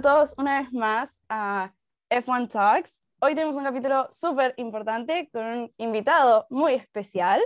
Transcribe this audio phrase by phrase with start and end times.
[0.00, 1.74] todos una vez más a
[2.08, 3.02] F1 Talks.
[3.20, 7.42] Hoy tenemos un capítulo súper importante con un invitado muy especial.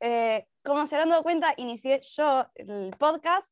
[0.00, 3.50] Eh, como se habrán dado cuenta, inicié yo el podcast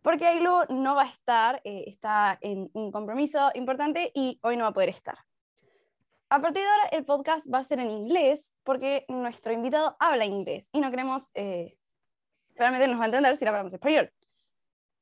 [0.00, 4.62] porque Ailu no va a estar, eh, está en un compromiso importante y hoy no
[4.62, 5.18] va a poder estar.
[6.28, 10.24] A partir de ahora el podcast va a ser en inglés porque nuestro invitado habla
[10.24, 11.76] inglés y no queremos, eh,
[12.54, 14.12] claramente nos va a entender si le hablamos español.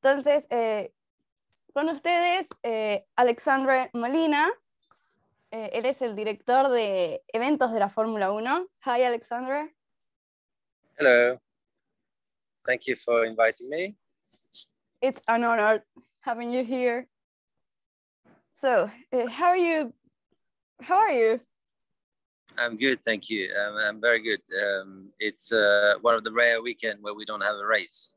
[0.00, 0.92] Entonces, eh,
[1.76, 4.50] con ustedes, eh, Alexandre Molina.
[5.50, 8.66] Eh, él es el director de eventos de la Fórmula 1.
[8.86, 9.76] Hi, Alexandre.
[10.98, 11.38] Hello.
[12.64, 13.94] Thank you for inviting me.
[15.02, 15.84] It's an honor
[16.20, 17.08] having you here.
[18.52, 19.92] So, uh, how are you?
[20.80, 21.40] How are you?
[22.56, 23.52] I'm good, thank you.
[23.54, 24.40] Um, I'm very good.
[24.50, 28.14] Um, it's uh, one of the rare weekend where we don't have a race,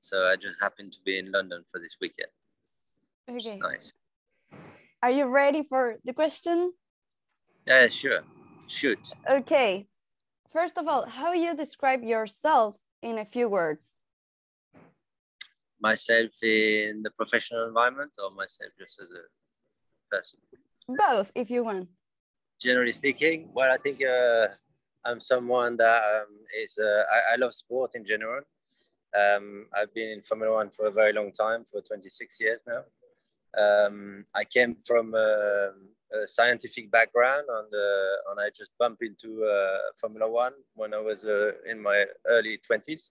[0.00, 2.32] so I just happened to be in London for this weekend.
[3.28, 3.58] Okay.
[3.58, 3.92] nice.
[5.02, 6.72] Are you ready for the question?
[7.66, 8.20] Yeah, sure.
[8.68, 8.98] Shoot.
[9.28, 9.86] Okay.
[10.52, 13.98] First of all, how you describe yourself in a few words?
[15.80, 19.24] Myself in the professional environment or myself just as a
[20.10, 20.38] person?
[20.88, 21.88] Both, if you want.
[22.60, 24.46] Generally speaking, well, I think uh,
[25.04, 26.32] I'm someone that um,
[26.62, 28.42] is, uh, I, I love sport in general.
[29.14, 32.82] Um, I've been in Formula One for a very long time, for 26 years now.
[33.56, 35.70] Um, I came from a,
[36.12, 40.98] a scientific background, and, uh, and I just bumped into uh, Formula One when I
[41.00, 43.10] was uh, in my early 20s.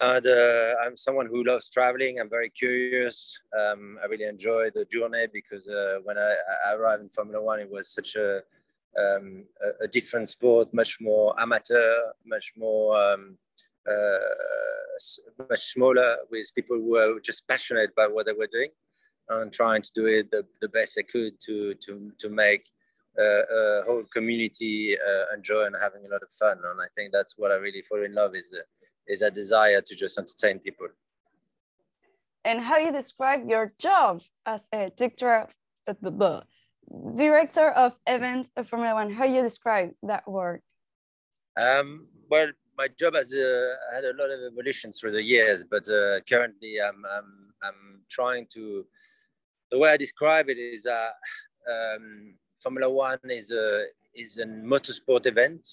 [0.00, 2.18] And uh, I'm someone who loves traveling.
[2.18, 3.38] I'm very curious.
[3.56, 6.34] Um, I really enjoy the journey because uh, when I,
[6.66, 8.38] I arrived in Formula One, it was such a,
[8.98, 13.38] um, a, a different sport, much more amateur, much more um,
[15.50, 18.70] much smaller, with people who were just passionate about what they were doing
[19.28, 22.64] and trying to do it the, the best they could to to to make
[23.18, 23.42] uh,
[23.82, 26.58] a whole community uh, enjoy and having a lot of fun.
[26.58, 28.62] And I think that's what I really fall in love is uh,
[29.06, 30.88] is a desire to just entertain people.
[32.44, 35.48] and how you describe your job as a director
[35.86, 36.40] of, uh,
[37.16, 39.12] director of events of Formula One.
[39.12, 40.62] How you describe that work?
[41.56, 45.86] Um, well, my job has uh, had a lot of evolution through the years, but
[45.88, 48.84] uh, currently I'm, I'm, I'm trying to.
[49.70, 51.10] The way I describe it is uh,
[51.70, 55.68] um, Formula One is a is a motorsport event,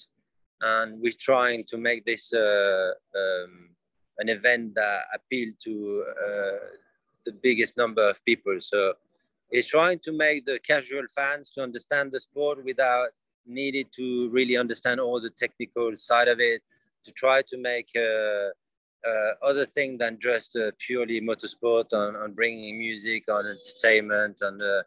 [0.60, 3.70] and we're trying to make this uh, um,
[4.18, 6.66] an event that appeal to uh,
[7.26, 8.56] the biggest number of people.
[8.60, 8.94] So
[9.50, 13.08] it's trying to make the casual fans to understand the sport without
[13.46, 16.62] needed to really understand all the technical side of it
[17.04, 18.48] to try to make uh,
[19.08, 24.60] uh, other thing than just uh, purely motorsport on, on bringing music on entertainment and
[24.62, 24.82] uh,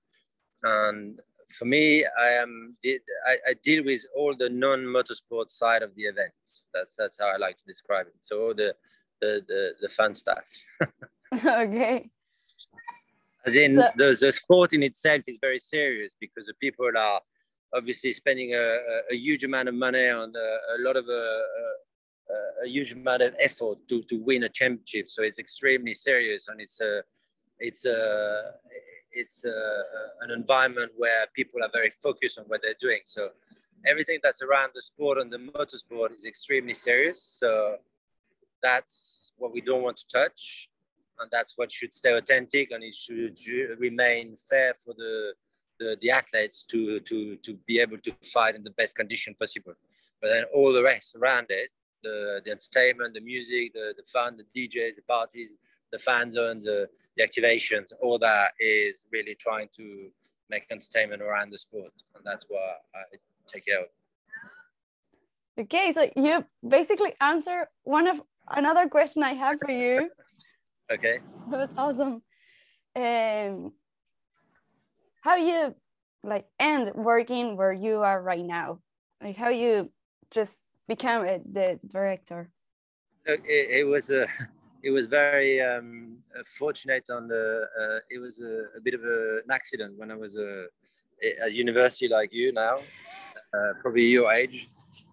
[0.64, 1.22] and
[1.58, 2.76] for me i am
[3.28, 6.68] I, I deal with all the non-motorsport side of the events.
[6.74, 8.16] That's that's how i like to describe it.
[8.22, 8.76] So all the
[9.22, 10.46] the the, the fun stuff.
[11.34, 12.10] Okay.
[13.46, 17.22] As in, So- the, the sport in itself is very serious because the people are
[17.76, 21.40] obviously spending a, a, a huge amount of money on a, a lot of uh,
[22.30, 25.10] Uh, a huge amount of effort to, to win a championship.
[25.10, 27.02] So it's extremely serious, and it's a
[27.60, 28.52] it's a
[29.12, 29.84] it's a,
[30.22, 33.02] an environment where people are very focused on what they're doing.
[33.06, 33.30] So
[33.86, 37.22] everything that's around the sport and the motorsport is extremely serious.
[37.22, 37.76] So
[38.64, 40.70] that's what we don't want to touch
[41.20, 43.38] and that's what should stay authentic and it should
[43.80, 45.34] remain fair for the,
[45.80, 49.74] the the athletes to to to be able to fight in the best condition possible
[50.22, 51.70] but then all the rest around it
[52.04, 55.50] the the entertainment the music the the fun the djs the parties
[55.92, 60.10] the fan zones the, the activations all that is really trying to
[60.50, 63.02] make entertainment around the sport and that's why i
[63.48, 63.88] take it out
[65.60, 70.10] Okay, so you basically answer one of another question I have for you.
[70.92, 72.24] okay That was awesome.
[72.96, 73.74] Um,
[75.22, 75.76] how you
[76.24, 78.80] like end working where you are right now?
[79.22, 79.92] Like how you
[80.32, 80.58] just
[80.88, 82.50] become a, the director?
[83.28, 84.28] Look, it, it was a,
[84.84, 87.68] it was very um, uh, fortunate on the.
[87.80, 90.66] Uh, it was a, a bit of a, an accident when I was a,
[91.42, 92.78] at university like you now,
[93.54, 94.70] uh, probably your age.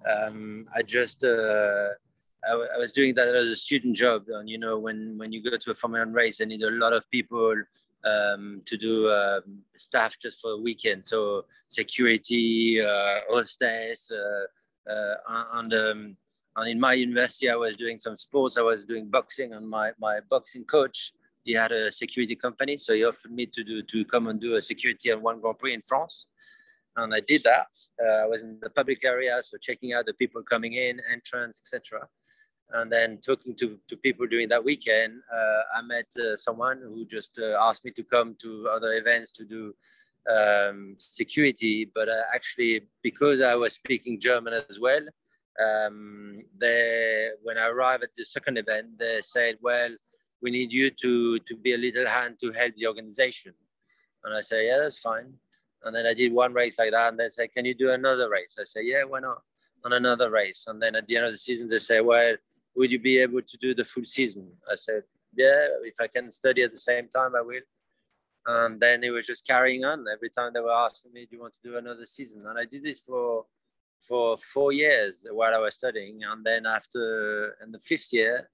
[0.06, 1.88] Um, I just uh,
[2.48, 5.56] I, was doing that as a student job, and you know when when you go
[5.56, 7.54] to a Formula One race, they need a lot of people
[8.04, 11.04] um, to do um, staff just for a weekend.
[11.04, 14.46] So security, uh, hostess, uh, uh,
[14.86, 16.16] and um,
[16.56, 18.56] and in my university, I was doing some sports.
[18.56, 21.12] I was doing boxing, and my my boxing coach
[21.44, 24.56] he had a security company, so he offered me to do to come and do
[24.56, 26.26] a security on one Grand Prix in France,
[26.96, 27.68] and I did that.
[28.02, 31.60] Uh, I was in the public area, so checking out the people coming in, entrance,
[31.62, 32.06] etc.
[32.72, 37.04] And then talking to, to people during that weekend, uh, I met uh, someone who
[37.04, 39.74] just uh, asked me to come to other events to do
[40.28, 41.90] um, security.
[41.94, 45.02] But uh, actually, because I was speaking German as well,
[45.60, 49.90] um, they, when I arrived at the second event, they said, well,
[50.42, 53.52] we need you to, to be a little hand to help the organization.
[54.24, 55.34] And I say, yeah, that's fine.
[55.84, 57.08] And then I did one race like that.
[57.10, 58.56] And they say, can you do another race?
[58.58, 59.42] I say, yeah, why not?
[59.84, 60.64] On another race.
[60.66, 62.36] And then at the end of the season, they say, well,
[62.76, 64.50] would you be able to do the full season?
[64.70, 65.02] I said,
[65.34, 67.60] yeah, if I can study at the same time, I will.
[68.46, 70.04] And then it was just carrying on.
[70.12, 72.44] Every time they were asking me, do you want to do another season?
[72.46, 73.44] And I did this for
[74.00, 76.20] for four years while I was studying.
[76.24, 78.48] And then after in the fifth year,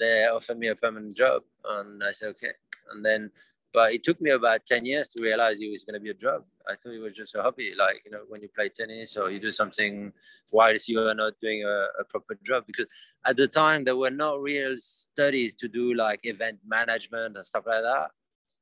[0.00, 1.42] they offered me a permanent job.
[1.64, 2.52] And I said, okay.
[2.90, 3.30] And then
[3.76, 6.14] but it took me about 10 years to realize it was going to be a
[6.14, 6.44] job.
[6.66, 9.30] I thought it was just a hobby, like, you know, when you play tennis or
[9.30, 10.14] you do something
[10.50, 12.64] whilst you are not doing a, a proper job.
[12.66, 12.86] Because
[13.26, 17.64] at the time, there were no real studies to do like event management and stuff
[17.66, 18.12] like that.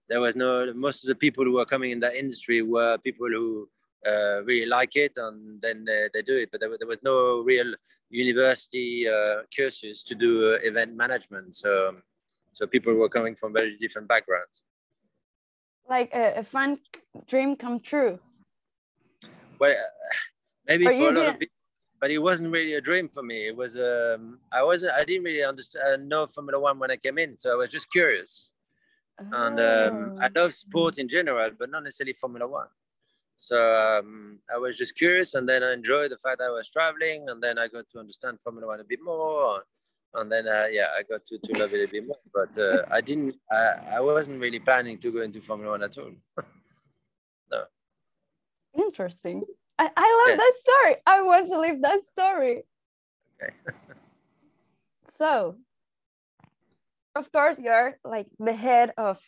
[0.08, 3.28] There was no, most of the people who were coming in that industry were people
[3.28, 3.68] who
[4.06, 6.50] uh, really like it and then they, they do it.
[6.50, 7.74] But there, there was no real
[8.10, 11.56] university uh, courses to do uh, event management.
[11.56, 11.96] So,
[12.52, 14.60] so people were coming from very different backgrounds
[15.88, 16.78] like a, a fun
[17.26, 18.18] dream come true?
[19.58, 20.14] Well, uh,
[20.66, 21.54] maybe for a lot of people,
[22.00, 23.46] but it wasn't really a dream for me.
[23.46, 26.96] It was um, I wasn't I didn't really understand uh, know Formula One when I
[26.96, 28.52] came in, so I was just curious.
[29.20, 29.46] Oh.
[29.46, 32.68] And um, I love sport in general, but not necessarily Formula One.
[33.36, 33.56] So
[34.00, 37.42] um, I was just curious, and then I enjoyed the fact I was traveling, and
[37.42, 39.62] then I got to understand Formula One a bit more
[40.16, 42.18] and then uh, yeah, I got to, to love it a bit more.
[42.32, 43.36] But uh, I didn't.
[43.50, 46.12] I, I wasn't really planning to go into Formula One at all.
[47.50, 47.64] no.
[48.76, 49.44] Interesting.
[49.78, 50.36] I, I love yeah.
[50.36, 50.96] that story.
[51.06, 52.62] I want to live that story.
[53.42, 53.52] Okay.
[55.14, 55.56] so,
[57.14, 59.18] of course, you're like the head of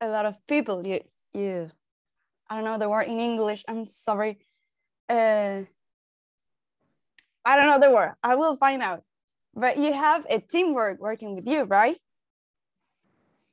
[0.00, 0.86] a lot of people.
[0.86, 1.00] You
[1.34, 1.70] you.
[2.48, 3.64] I don't know the word in English.
[3.66, 4.38] I'm sorry.
[5.08, 5.62] Uh,
[7.44, 8.14] I don't know the word.
[8.22, 9.02] I will find out
[9.56, 11.96] but you have a teamwork working with you, right?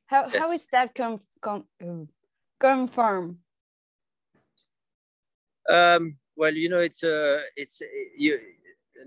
[0.07, 0.35] How, yes.
[0.35, 1.63] how is that com, com,
[2.59, 3.37] confirmed?
[5.69, 7.81] Um, well, you know, it's uh, it's
[8.17, 8.37] you.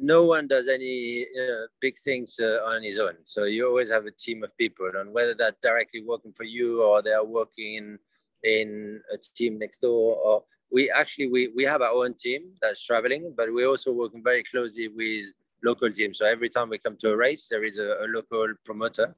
[0.01, 3.15] No one does any uh, big things uh, on his own.
[3.25, 6.83] So you always have a team of people, and whether that's directly working for you
[6.83, 7.99] or they are working in
[8.45, 12.85] in a team next door, or we actually we we have our own team that's
[12.85, 15.27] traveling, but we're also working very closely with
[15.65, 16.15] local team.
[16.15, 19.15] So every time we come to a race, there is a, a local promoter,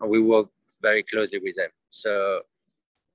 [0.00, 0.48] and we work
[0.82, 1.70] very closely with them.
[1.90, 2.42] So,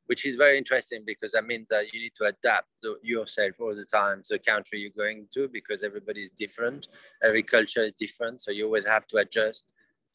[0.08, 2.68] which is very interesting because that means that you need to adapt
[3.02, 6.88] yourself all the time to the country you're going to because everybody is different,
[7.24, 8.42] every culture is different.
[8.42, 9.64] So you always have to adjust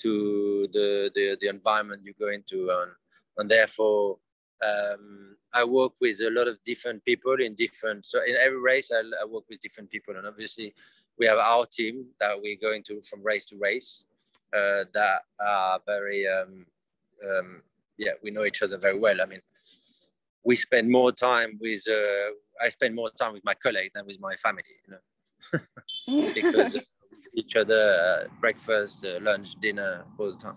[0.02, 2.92] to the the, the environment you go into, and
[3.38, 4.18] and therefore.
[4.60, 8.04] Um, I work with a lot of different people in different.
[8.06, 10.74] So in every race, I, I work with different people, and obviously,
[11.16, 14.02] we have our team that we're going to from race to race
[14.52, 16.66] uh, that are very um,
[17.24, 17.62] um,
[17.98, 19.40] yeah we know each other very well i mean
[20.44, 22.30] we spend more time with uh,
[22.64, 25.60] i spend more time with my colleague than with my family you know?
[26.34, 26.76] Because
[27.34, 30.56] each other uh, breakfast uh, lunch dinner all the time.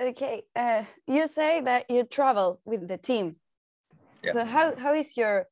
[0.00, 3.36] Okay uh, you say that you travel with the team.
[4.24, 4.32] Yeah.
[4.32, 5.46] so how, how is your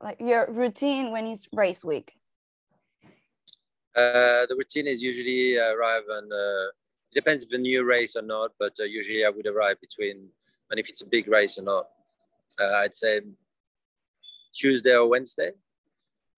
[0.00, 2.14] like your routine when it's race week?
[3.96, 6.68] Uh, the routine is usually arrive and Uh,
[7.10, 10.28] it depends if a new race or not, but uh, usually I would arrive between,
[10.70, 11.88] and if it's a big race or not,
[12.60, 13.20] uh, I'd say
[14.54, 15.52] Tuesday or Wednesday,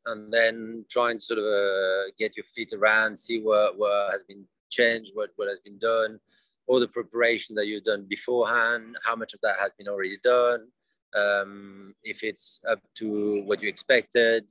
[0.07, 4.45] and then try and sort of get your feet around, see what what has been
[4.71, 6.19] changed, what what has been done,
[6.67, 10.69] all the preparation that you've done beforehand, how much of that has been already done,
[11.15, 14.45] um, if it's up to what you expected,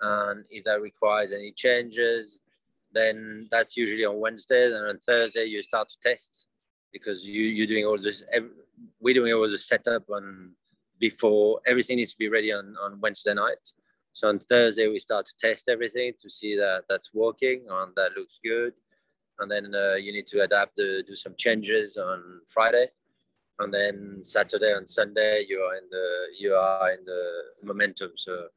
[0.00, 2.40] and if that requires any changes,
[2.92, 6.46] then that's usually on Wednesdays, and on Thursday you start to test
[6.92, 8.22] because you you're doing all this.
[9.00, 10.52] We're doing all the setup on
[10.98, 13.64] before everything needs to be ready on on Wednesday night.
[14.12, 18.16] So on Thursday we start to test everything to see that that's working and that
[18.16, 18.74] looks good,
[19.38, 22.86] and then uh, you need to adapt, to do some changes on Friday,
[23.58, 26.06] and then Saturday and Sunday you are in the
[26.38, 27.22] you are in the
[27.62, 28.12] momentum.
[28.16, 28.48] So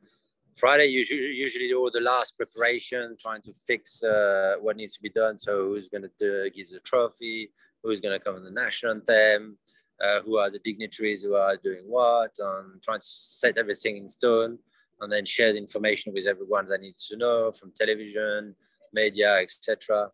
[0.57, 5.09] Friday, usually, usually all the last preparation, trying to fix uh, what needs to be
[5.09, 5.37] done.
[5.37, 7.51] So who's going to give the trophy?
[7.83, 9.59] Who's going to come in the national anthem?
[10.03, 14.07] Uh, who are the dignitaries who are doing what, and trying to set everything in
[14.07, 14.57] stone,
[15.01, 18.55] and then share the information with everyone that needs to know from television,
[18.93, 20.09] media, etc.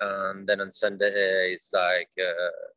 [0.00, 2.68] And then on Sunday, it's like uh,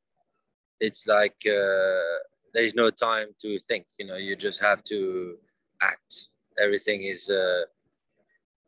[0.79, 2.19] it's like uh,
[2.53, 3.85] there's no time to think.
[3.99, 5.37] You know, you just have to
[5.81, 6.27] act.
[6.61, 7.63] Everything is uh,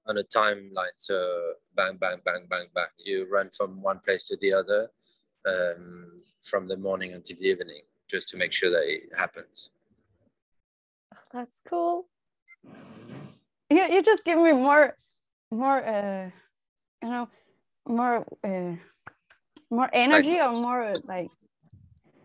[0.07, 0.95] on a timeline.
[0.95, 2.87] So bang, bang, bang, bang, bang.
[2.97, 4.89] You run from one place to the other
[5.47, 9.69] um, from the morning until the evening, just to make sure that it happens.
[11.31, 12.07] That's cool.
[13.69, 14.95] You, you just give me more,
[15.51, 16.29] more, uh,
[17.03, 17.29] you know,
[17.87, 18.75] more, uh,
[19.69, 21.29] more energy or more like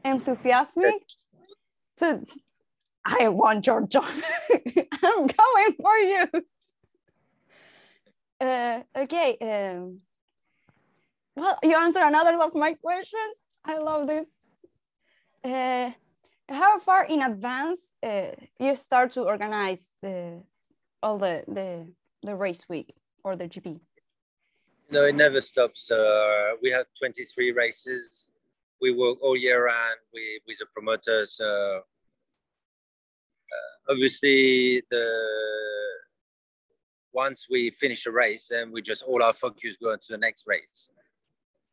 [0.04, 0.94] enthusiastic
[1.98, 2.24] to
[3.04, 4.04] I want your job.
[5.02, 6.26] I'm going for you.
[8.40, 9.36] Uh, okay.
[9.40, 10.00] Um,
[11.36, 13.36] well, you answer another of my questions.
[13.64, 14.28] I love this.
[15.44, 15.90] Uh,
[16.48, 20.42] how far in advance uh, you start to organize the
[21.02, 21.86] all the the
[22.22, 23.80] the race week or the GP?
[24.90, 25.90] No, it never stops.
[25.90, 28.30] Uh, we have 23 races.
[28.80, 31.40] We work all year round with, with the promoters.
[31.40, 31.80] Uh,
[33.88, 35.06] obviously, the
[37.12, 40.44] once we finish a race, then we just all our focus go to the next
[40.46, 40.90] race.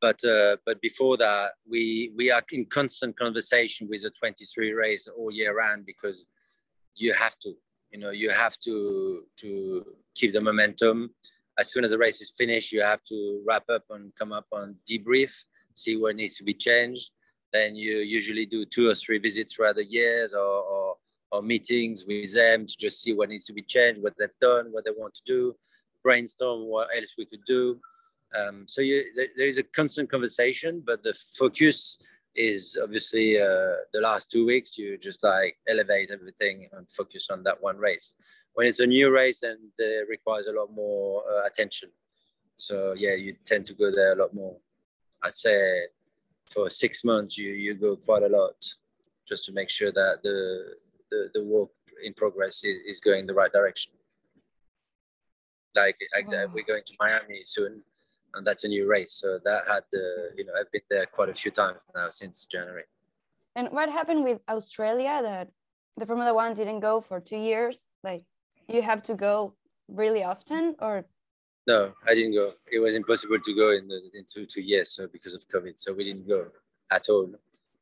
[0.01, 5.07] But uh, but before that, we we are in constant conversation with the 23 race
[5.07, 6.25] all year round because
[6.95, 7.53] you have to,
[7.91, 11.13] you know, you have to to keep the momentum.
[11.59, 14.45] As soon as the race is finished, you have to wrap up and come up
[14.53, 15.31] on debrief,
[15.73, 17.09] see what needs to be changed.
[17.51, 20.95] Then you usually do two or three visits throughout the years or, or
[21.31, 24.67] or meetings with them to just see what needs to be changed, what they've done,
[24.71, 25.55] what they want to do,
[26.03, 27.79] brainstorm what else we could do.
[28.37, 31.97] Um, so you, there is a constant conversation, but the focus
[32.35, 34.77] is obviously uh, the last two weeks.
[34.77, 38.13] You just like elevate everything and focus on that one race.
[38.53, 41.89] When it's a new race, and it requires a lot more uh, attention.
[42.57, 44.57] So yeah, you tend to go there a lot more.
[45.23, 45.87] I'd say
[46.51, 48.55] for six months, you you go quite a lot
[49.27, 50.75] just to make sure that the
[51.11, 51.69] the, the work
[52.03, 53.91] in progress is, is going the right direction.
[55.75, 56.47] Like wow.
[56.53, 57.81] we're going to Miami soon,
[58.33, 59.13] and that's a new race.
[59.13, 62.45] So that had the you know I've been there quite a few times now since
[62.45, 62.83] January.
[63.55, 65.49] And what happened with Australia that
[65.97, 67.87] the Formula One didn't go for two years?
[68.03, 68.23] Like
[68.67, 69.53] you have to go
[69.87, 71.05] really often, or?
[71.67, 72.53] No, I didn't go.
[72.71, 75.77] It was impossible to go in the in two two years, so because of COVID,
[75.77, 76.47] so we didn't go
[76.91, 77.29] at all.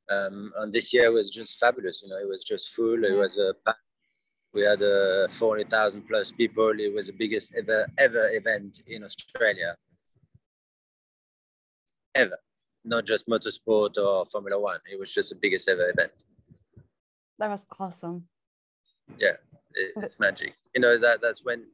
[0.10, 2.02] Um, and this year was just fabulous.
[2.02, 3.04] You know, it was just full.
[3.04, 3.54] It was a
[4.54, 6.72] we had uh, 400,000 plus people.
[6.80, 9.76] It was the biggest ever ever event in Australia,
[12.18, 12.38] ever.
[12.84, 14.80] Not just motorsport or Formula One.
[14.92, 16.12] It was just the biggest ever event.
[17.40, 18.28] That was awesome.
[19.18, 19.38] Yeah,
[19.74, 20.56] it, it's magic.
[20.74, 21.66] You know that that's when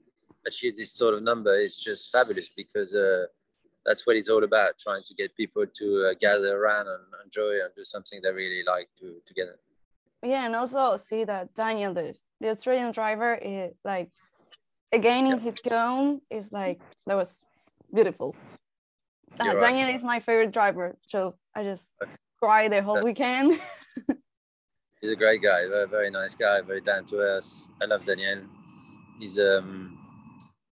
[0.46, 2.94] achieve this sort of number is just fabulous because.
[2.94, 3.26] Uh,
[3.86, 7.62] that's what it's all about trying to get people to uh, gather around and enjoy
[7.64, 9.58] and do something they really like to together
[10.24, 14.10] yeah and also see that daniel the, the australian driver is like
[14.92, 15.40] again in yeah.
[15.40, 17.44] his own is like that was
[17.94, 18.36] beautiful
[19.40, 21.94] uh, daniel is my favorite driver so i just
[22.42, 23.54] cry the whole weekend
[25.02, 28.42] he's a great guy very, very nice guy very down to earth i love daniel
[29.20, 29.98] he's um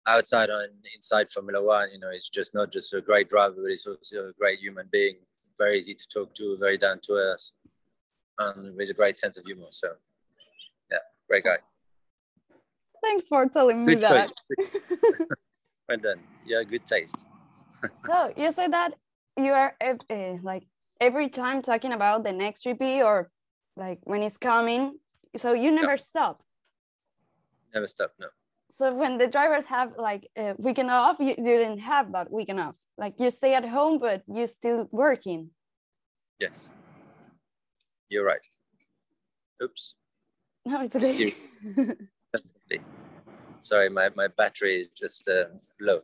[0.07, 3.69] outside and inside Formula One, you know, he's just not just a great driver, but
[3.69, 5.17] he's also a great human being,
[5.57, 7.51] very easy to talk to, very down to earth,
[8.39, 9.67] and with a great sense of humor.
[9.69, 9.89] So,
[10.89, 10.99] yeah,
[11.29, 11.57] great guy.
[13.03, 14.31] Thanks for telling me good that.
[15.89, 16.21] well done.
[16.45, 17.25] Yeah, good taste.
[18.05, 18.93] So you said that
[19.37, 20.67] you are uh, like
[20.99, 23.29] every time talking about the next GP or
[23.75, 24.99] like when it's coming.
[25.35, 26.41] So you never stop.
[27.73, 28.11] Never stop.
[28.19, 28.27] No.
[28.71, 32.59] So when the drivers have like a weekend off you, you didn't have that weekend
[32.59, 32.75] off.
[32.97, 35.51] Like you stay at home but you're still working.
[36.39, 36.69] Yes.
[38.09, 38.45] You're right.
[39.61, 39.95] Oops.
[40.65, 41.35] No it's okay.
[43.61, 45.45] Sorry my, my battery is just uh,
[45.81, 45.99] low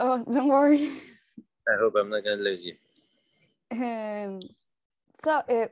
[0.00, 0.90] oh don't worry.
[1.68, 2.74] I hope i'm not gonna lose you.
[3.70, 4.40] Um
[5.22, 5.66] so uh,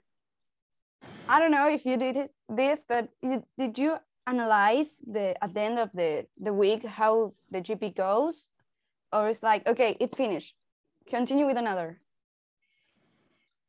[1.28, 5.54] i don't know if you did it, this but you, did you analyze the at
[5.54, 8.48] the end of the the week how the gp goes?
[9.12, 10.54] Or it's like okay it finished.
[11.08, 12.00] Continue with another.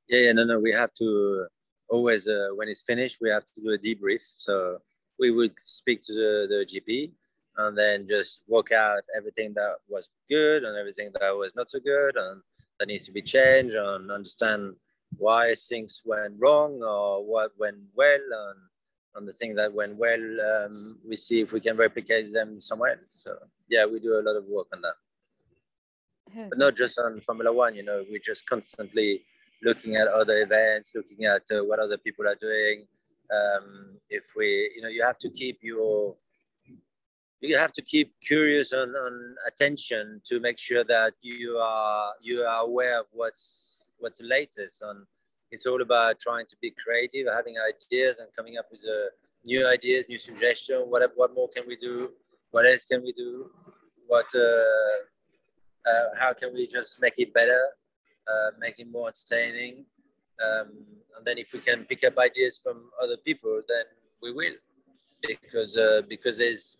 [0.10, 1.48] Yeah yeah no no we have to
[1.90, 4.22] always uh, when it's finished we have to do a debrief.
[4.38, 4.80] So
[5.20, 7.12] we would speak to the, the gp
[7.58, 11.80] and then just work out everything that was good and everything that was not so
[11.80, 12.42] good and
[12.80, 14.76] that needs to be changed and understand
[15.18, 18.60] why things went wrong or what went well, and
[19.16, 20.20] on the thing that went well,
[20.52, 23.24] um, we see if we can replicate them somewhere else.
[23.24, 23.36] So
[23.70, 24.94] yeah, we do a lot of work on that.
[26.50, 29.24] But not just on Formula One, you know, we're just constantly
[29.64, 32.86] looking at other events, looking at uh, what other people are doing.
[33.34, 36.16] Um, if we, you know, you have to keep your,
[37.42, 42.42] you have to keep curious on, on attention to make sure that you are you
[42.42, 45.06] are aware of what's what's the latest on
[45.52, 49.10] it's all about trying to be creative, having ideas and coming up with uh,
[49.46, 50.84] new ideas, new suggestions.
[50.88, 52.12] What, what more can we do?
[52.52, 53.50] What else can we do?
[54.08, 57.62] What, uh, uh, how can we just make it better,
[58.28, 59.86] uh, make it more entertaining?
[60.44, 60.68] Um,
[61.18, 63.86] and then if we can pick up ideas from other people, then
[64.22, 64.54] we will,
[65.26, 66.78] because uh, because it's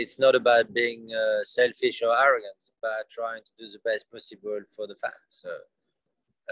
[0.00, 4.60] it's not about being uh, selfish or arrogant, about trying to do the best possible
[4.74, 5.28] for the fans.
[5.28, 5.50] So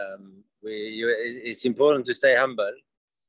[0.03, 1.07] um, we you,
[1.51, 2.77] it's important to stay humble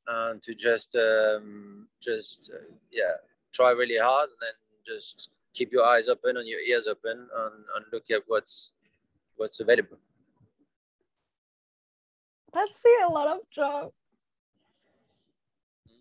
[0.07, 3.15] and to just um, just uh, yeah
[3.53, 4.57] try really hard and then
[4.91, 8.71] just keep your eyes open and your ears open and, and look at what's
[9.35, 9.97] what's available.
[12.53, 13.91] That's a lot of job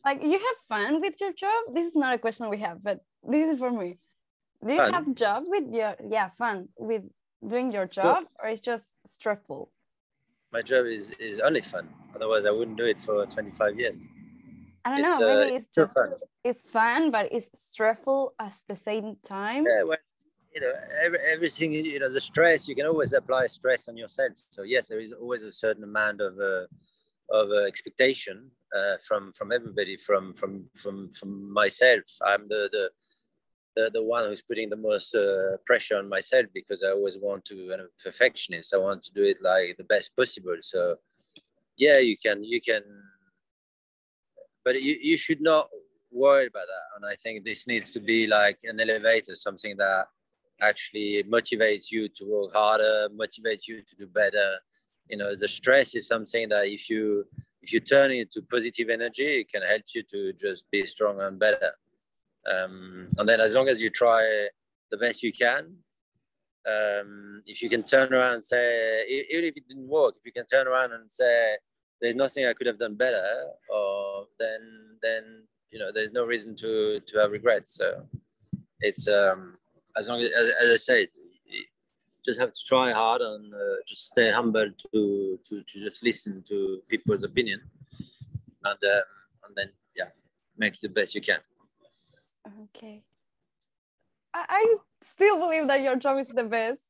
[0.06, 1.74] like you have fun with your job?
[1.74, 3.98] This is not a question we have but this is for me
[4.64, 4.92] do you fun.
[4.92, 7.02] have job with your yeah fun with
[7.46, 9.70] doing your job or it's just stressful
[10.52, 11.88] my job is is only fun.
[12.14, 13.96] Otherwise, I wouldn't do it for 25 years.
[14.84, 15.40] I don't it's, know.
[15.40, 16.12] Maybe uh, it's just fun.
[16.44, 19.64] it's fun, but it's stressful at the same time.
[19.66, 19.98] Yeah, well,
[20.54, 20.72] you know,
[21.04, 21.72] every, everything.
[21.72, 22.68] You know, the stress.
[22.68, 24.32] You can always apply stress on yourself.
[24.50, 26.66] So yes, there is always a certain amount of uh,
[27.30, 32.04] of uh, expectation uh, from from everybody, from from from from myself.
[32.24, 32.90] I'm the the
[33.76, 37.44] the, the one who's putting the most uh, pressure on myself because I always want
[37.46, 38.74] to, I'm a perfectionist.
[38.74, 40.56] I want to do it like the best possible.
[40.60, 40.96] So
[41.76, 42.82] yeah, you can, you can,
[44.64, 45.68] but you, you should not
[46.10, 46.96] worry about that.
[46.96, 50.06] And I think this needs to be like an elevator, something that
[50.60, 54.56] actually motivates you to work harder, motivates you to do better.
[55.08, 57.26] You know, the stress is something that if you,
[57.60, 61.28] if you turn it into positive energy, it can help you to just be stronger
[61.28, 61.72] and better.
[62.52, 64.48] Um, and then as long as you try
[64.90, 65.76] the best you can,
[66.66, 70.32] um, if you can turn around and say, even if it didn't work, if you
[70.32, 71.56] can turn around and say,
[72.00, 73.24] there's nothing I could have done better,
[73.70, 74.60] or then
[75.02, 77.76] then you know there's no reason to to have regrets.
[77.76, 78.06] So
[78.80, 79.54] it's um,
[79.96, 81.08] as long as, as, as I said,
[82.26, 86.42] just have to try hard and uh, just stay humble to, to to just listen
[86.48, 87.60] to people's opinion,
[88.64, 89.02] and um,
[89.46, 90.08] and then yeah,
[90.58, 91.38] make the best you can.
[92.46, 93.02] Okay.
[94.34, 96.88] I, I still believe that your job is the best.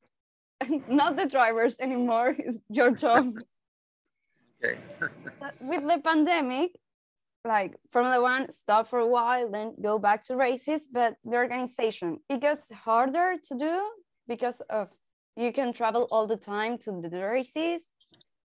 [0.88, 3.34] Not the drivers anymore, it's your job.
[4.64, 4.78] okay.
[5.60, 6.72] With the pandemic,
[7.44, 12.18] like Formula One stop for a while, then go back to races, but the organization,
[12.28, 13.90] it gets harder to do
[14.26, 14.88] because of
[15.36, 17.92] you can travel all the time to the races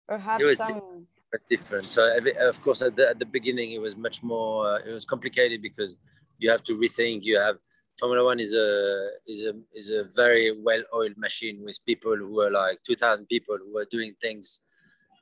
[0.08, 1.06] or have some
[1.48, 1.86] different.
[1.86, 5.06] So of course at the, at the beginning it was much more uh, it was
[5.06, 5.96] complicated because
[6.40, 7.20] you have to rethink.
[7.24, 7.58] You have
[8.00, 12.40] Formula One is a is a is a very well oiled machine with people who
[12.40, 14.62] are like two thousand people who are doing things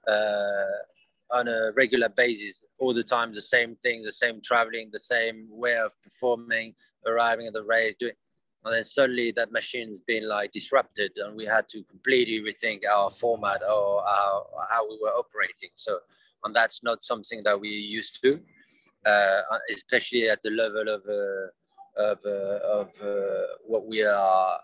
[0.07, 0.77] uh,
[1.31, 5.47] on a regular basis all the time, the same thing, the same traveling, the same
[5.49, 6.73] way of performing,
[7.05, 8.13] arriving at the race, doing.
[8.63, 13.09] And then suddenly that machine's been like disrupted, and we had to completely rethink our
[13.09, 15.69] format or our, how we were operating.
[15.75, 15.99] So,
[16.43, 18.39] and that's not something that we used to.
[19.07, 19.41] Uh,
[19.73, 21.47] especially at the level of uh,
[22.11, 22.89] of, uh, of
[23.65, 24.59] what we are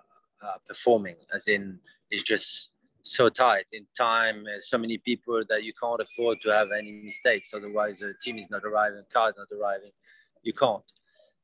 [0.68, 1.80] performing, as in
[2.10, 6.70] it's just so tight in time, so many people that you can't afford to have
[6.78, 7.54] any mistakes.
[7.54, 9.92] Otherwise, the team is not arriving, car is not arriving.
[10.42, 10.84] You can't.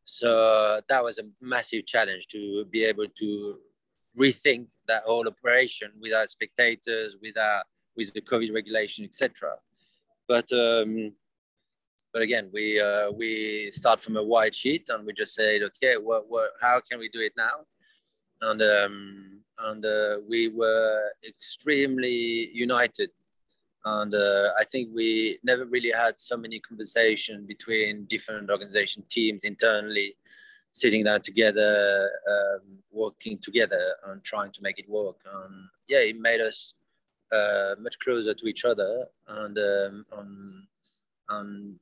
[0.03, 3.59] So that was a massive challenge to be able to
[4.17, 7.63] rethink that whole operation without spectators, without
[7.95, 9.55] with the COVID regulation, etc.
[10.27, 11.13] But um,
[12.11, 15.95] but again, we uh, we start from a white sheet and we just said, okay,
[15.97, 17.65] what, what, how can we do it now?
[18.41, 23.11] And um, and uh, we were extremely united.
[23.85, 29.43] And uh, I think we never really had so many conversations between different organization teams
[29.43, 30.15] internally,
[30.71, 35.17] sitting down together, um, working together, and trying to make it work.
[35.33, 36.73] And yeah, it made us
[37.31, 40.67] uh, much closer to each other and um, on,
[41.29, 41.79] on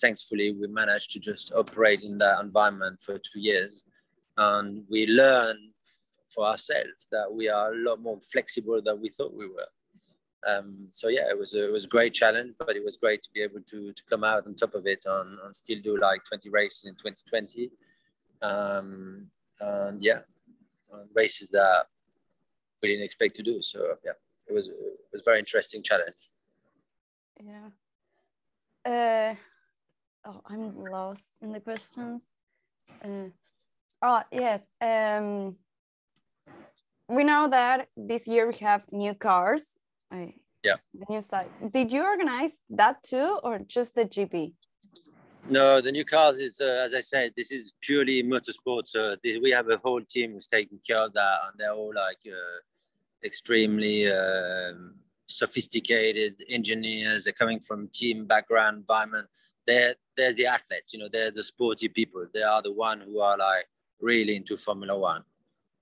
[0.00, 3.84] thankfully we managed to just operate in that environment for two years
[4.36, 5.58] and we learned
[6.34, 9.68] for ourselves that we are a lot more flexible than we thought we were
[10.46, 13.22] Um, so yeah, it was a, it was a great challenge, but it was great
[13.22, 15.98] to be able to to come out on top of it on and still do
[15.98, 17.70] like 20 races in 2020.
[18.42, 19.30] Um,
[19.60, 20.20] and yeah,
[21.14, 21.86] races that
[22.82, 23.62] we didn't expect to do.
[23.62, 24.12] So yeah,
[24.48, 26.16] it was it was a very interesting challenge.
[27.42, 27.70] Yeah.
[28.84, 29.34] Uh,
[30.26, 32.22] oh, I'm lost in the questions.
[33.04, 33.28] Uh,
[34.02, 34.62] oh yes.
[34.80, 35.56] Um,
[37.08, 39.62] we know that this year we have new cars.
[40.10, 40.76] I, yeah.
[40.94, 41.48] The new side.
[41.72, 44.54] Did you organize that too, or just the GP?
[45.48, 48.88] No, the new cars is, uh, as I said, this is purely motorsport.
[48.88, 52.20] So we have a whole team who's taking care of that, and they're all like
[52.26, 52.60] uh,
[53.22, 54.94] extremely um,
[55.26, 57.24] sophisticated engineers.
[57.24, 59.28] They're coming from team background environment.
[59.66, 61.08] They're they're the athletes, you know.
[61.10, 62.26] They're the sporty people.
[62.32, 63.66] They are the one who are like
[64.00, 65.24] really into Formula One.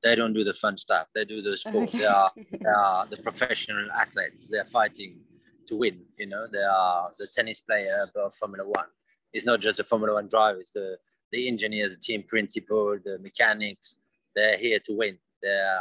[0.03, 1.09] They don't do the fun stuff.
[1.15, 1.89] They do the sport.
[1.89, 1.99] Okay.
[1.99, 4.49] They are they are the professional athletes.
[4.49, 5.21] They're fighting
[5.69, 6.03] to win.
[6.17, 8.87] You know, they are the tennis player of Formula One
[9.33, 10.99] it's not just the Formula One driver, it's the,
[11.31, 13.95] the engineer, the team principal, the mechanics.
[14.35, 15.19] They're here to win.
[15.43, 15.81] They're,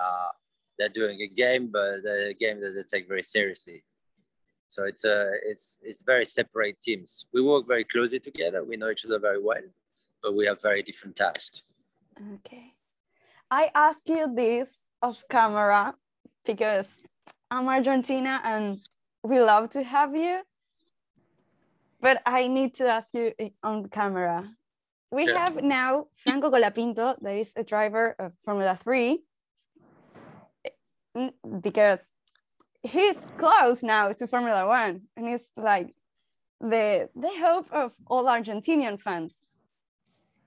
[0.80, 3.84] they're doing a game, but the game that they take very seriously.
[4.72, 7.26] So it's, uh, it's, it's very separate teams.
[7.34, 8.64] We work very closely together.
[8.64, 9.66] We know each other very well,
[10.24, 11.62] but we have very different tasks.
[12.36, 12.74] Okay.
[13.50, 14.70] I ask you this
[15.02, 15.96] off camera
[16.46, 16.88] because
[17.50, 18.80] I'm Argentina and
[19.24, 20.42] we love to have you
[22.02, 24.50] but I need to ask you on camera.
[25.12, 25.46] We yeah.
[25.46, 29.20] have now Franco Colapinto, that is a driver of Formula 3,
[30.66, 31.30] eh,
[31.62, 32.12] because
[32.84, 35.94] he's close now to Formula 1 and he's like
[36.60, 39.36] the, the hope of all Argentinian fans.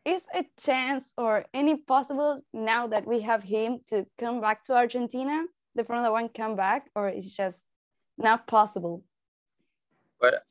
[0.05, 4.75] Is a chance or any possible now that we have him to come back to
[4.75, 5.45] Argentina,
[5.75, 7.63] the Formula One come back, or it's just
[8.19, 9.03] not possible?
[10.21, 10.45] But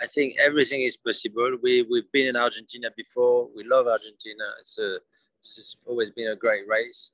[0.00, 1.56] I think everything is possible.
[1.62, 3.48] We we've been in Argentina before.
[3.54, 4.42] We love Argentina.
[4.60, 4.96] It's a
[5.38, 7.12] it's always been a great race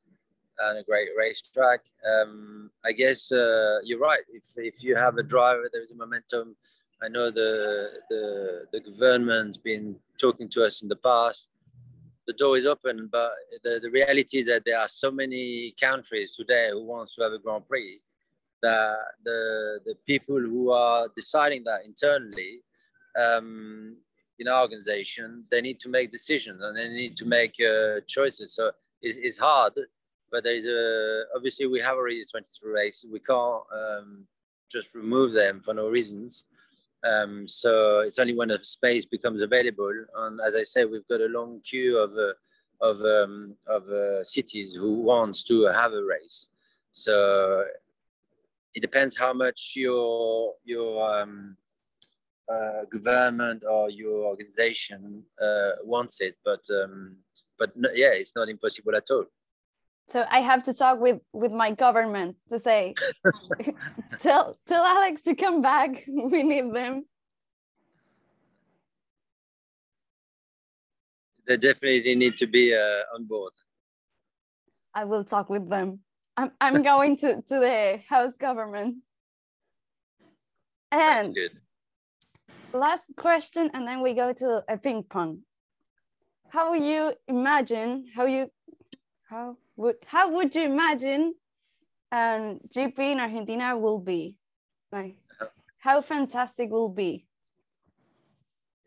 [0.59, 1.81] and a great racetrack.
[2.07, 4.21] Um, I guess uh, you're right.
[4.33, 6.57] If if you have a driver, there is a momentum.
[7.03, 11.49] I know the the the government's been talking to us in the past.
[12.27, 13.31] The door is open, but
[13.63, 17.33] the, the reality is that there are so many countries today who wants to have
[17.33, 18.01] a Grand Prix
[18.63, 22.63] that the the people who are deciding that internally
[23.17, 23.97] um,
[24.39, 28.55] in our organization, they need to make decisions and they need to make uh, choices.
[28.55, 29.73] So it's, it's hard,
[30.31, 33.11] but there's a, obviously we have already 23 races.
[33.11, 34.27] We can't um,
[34.71, 36.45] just remove them for no reasons.
[37.05, 39.93] Um, so it's only when a space becomes available.
[40.17, 44.25] And as I said, we've got a long queue of, uh, of, um, of uh,
[44.25, 46.49] cities who wants to have a race.
[46.93, 47.65] So
[48.75, 51.57] it depends how much your, your, um,
[52.49, 57.17] uh, government or your organization uh, wants it, but um,
[57.59, 59.25] but no, yeah, it's not impossible at all.
[60.09, 62.95] So I have to talk with with my government to say,
[64.21, 66.05] tell tell Alex to come back.
[66.09, 67.05] We need them.
[71.47, 73.53] They definitely need to be uh, on board.
[74.95, 76.01] I will talk with them.
[76.37, 78.97] I'm I'm going to to the house government.
[80.93, 81.37] And
[82.73, 85.43] last question, and then we go to a ping pong.
[86.49, 88.07] How you imagine?
[88.15, 88.51] How you?
[89.29, 89.97] How would?
[90.07, 91.35] How would you imagine?
[92.13, 94.37] Um, GP in Argentina will be
[94.93, 95.17] like
[95.79, 97.27] how fantastic will be.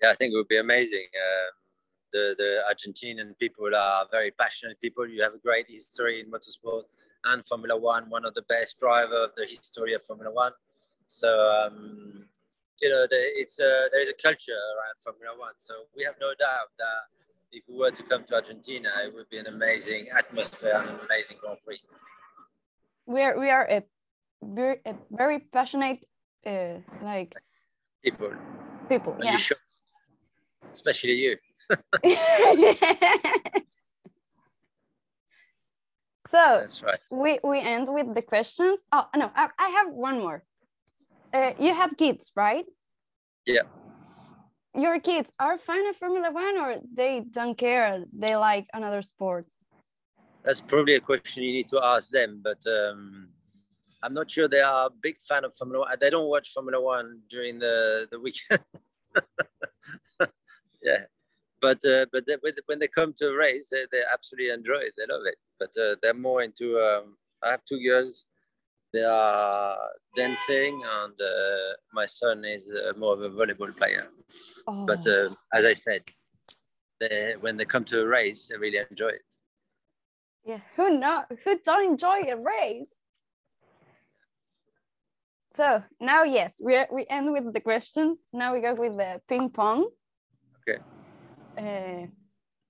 [0.02, 1.08] Yeah, I think it would be amazing.
[1.28, 1.52] Um,
[2.13, 5.08] the the Argentinian people are very passionate people.
[5.08, 6.84] You have a great history in motorsport
[7.25, 10.54] and Formula One, one of the best driver of the history of Formula One.
[11.08, 12.25] So um,
[12.82, 15.54] you know, the, it's a, there is a culture around Formula One.
[15.58, 17.02] So we have no doubt that
[17.52, 21.00] if we were to come to Argentina, it would be an amazing atmosphere and an
[21.06, 21.82] amazing Grand Prix.
[23.06, 23.84] We are we are a
[24.44, 26.00] very, a very passionate
[26.46, 27.36] uh, like
[28.04, 28.32] people.
[28.88, 29.38] People, yeah.
[29.38, 29.56] You
[30.72, 31.38] Especially you.
[36.28, 37.00] so that's right.
[37.12, 38.80] we we end with the questions.
[38.92, 40.44] Oh no, I, I have one more.
[41.34, 42.66] Uh, you have kids, right?
[43.46, 43.64] Yeah.
[44.76, 48.06] Your kids are fan of Formula One, or they don't care?
[48.14, 49.48] They like another sport.
[50.44, 53.30] That's probably a question you need to ask them, but um,
[54.04, 55.98] I'm not sure they are a big fan of Formula One.
[56.00, 58.64] They don't watch Formula One during the the weekend.
[60.84, 61.06] yeah,
[61.62, 64.94] but uh, but they, when they come to a race, they, they absolutely enjoy it.
[64.98, 65.38] They love it.
[65.60, 66.80] But uh, they're more into.
[66.80, 68.28] Um, I have two girls
[68.93, 69.78] they are
[70.15, 74.08] dancing, and uh, my son is uh, more of a volleyball player.
[74.67, 76.04] Oh, But uh, as I said,
[76.99, 79.21] they, when they come to a race, they really enjoy it.
[80.45, 82.95] yeah, who not who don't enjoy a race?
[85.52, 88.19] So now, yes, we are, we end with the questions.
[88.32, 89.89] Now we go with the ping pong.
[90.67, 90.80] Okay.
[91.58, 92.08] Uh,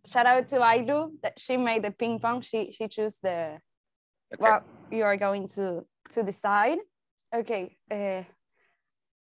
[0.05, 2.41] shout out to Ailu that she made the ping pong.
[2.41, 3.59] She she chose the
[4.33, 4.43] Okay.
[4.43, 6.79] what you are going to to decide.
[7.33, 7.77] Okay.
[7.89, 8.23] Uh,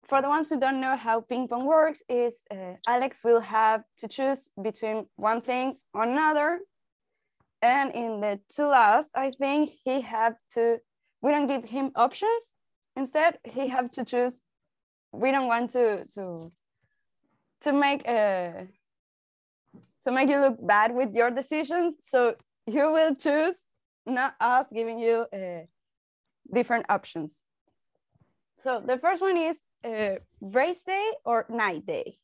[0.08, 3.84] for the ones who don't know how ping pong works, is uh, Alex will have
[3.98, 6.60] to choose between one thing or another,
[7.62, 10.80] and in the two last, I think he have to.
[11.22, 12.54] We don't give him options.
[12.96, 14.42] Instead, he have to choose.
[15.12, 16.52] We don't want to to
[17.62, 18.68] to make a
[20.04, 21.96] to make you look bad with your decisions.
[22.08, 22.36] So
[22.68, 23.56] you will choose,
[24.06, 25.66] not us giving you uh,
[26.52, 27.42] different options.
[28.58, 32.18] So the first one is uh, race day or night day.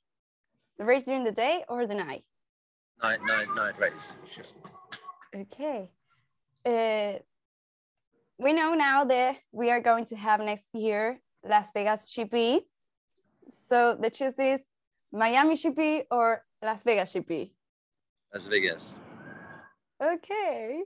[0.78, 2.24] The race during the day or the night.
[3.04, 4.12] Night, night, night race.
[4.32, 4.44] Sure.
[5.36, 5.90] Okay.
[6.66, 7.20] Uh,
[8.38, 12.62] we know now that we are going to have next year Las Vegas GP.
[13.68, 14.62] So the choice is
[15.12, 17.52] Miami GP or Las Vegas GP.
[18.34, 18.96] Las Vegas.
[20.02, 20.84] Okay.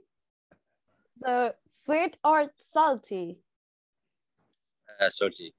[1.16, 1.52] So
[1.84, 3.38] sweet or salty?
[5.00, 5.54] Uh, salty.